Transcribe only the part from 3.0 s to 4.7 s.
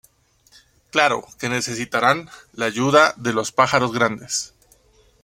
de los pájaros grandes.